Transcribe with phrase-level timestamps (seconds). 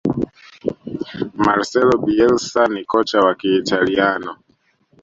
[1.45, 4.35] marcelo bielsa ni kocha wa Kiitaliano